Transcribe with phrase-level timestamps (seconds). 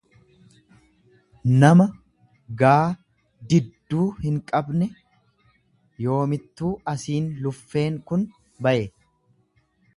[1.63, 1.85] nama
[2.61, 2.79] gaa
[3.43, 4.89] ddidduu hinqabne;
[6.07, 8.29] yoomittuu asiin Luffeen kun,
[8.69, 8.93] baye.